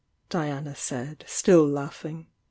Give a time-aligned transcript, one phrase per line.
[0.29, 2.25] Diana said, still laughing.